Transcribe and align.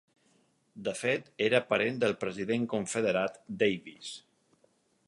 De 0.87 0.93
fet, 1.01 1.27
era 1.49 1.61
parent 1.73 2.01
del 2.05 2.17
president 2.25 2.67
confederat 2.73 3.39
Davis. 3.63 4.13